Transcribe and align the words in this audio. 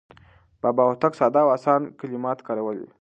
بابا 0.61 0.83
هوتک 0.89 1.13
ساده 1.19 1.39
او 1.45 1.49
اسان 1.57 1.81
کلمات 1.99 2.39
کارولي 2.47 2.81
دي. 2.87 2.91